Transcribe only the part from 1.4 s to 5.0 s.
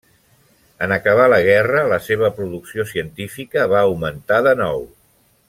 guerra la seva producció científica va augmentar de nou.